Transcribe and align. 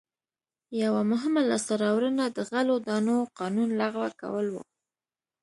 یوه 0.83 1.01
مهمه 1.11 1.41
لاسته 1.49 1.73
راوړنه 1.83 2.25
د 2.27 2.37
غلو 2.49 2.75
دانو 2.87 3.17
قانون 3.39 3.69
لغوه 3.81 4.09
کول 4.21 4.45
و. 4.51 4.55